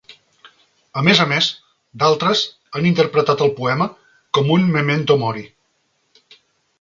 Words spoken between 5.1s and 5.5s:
Mori.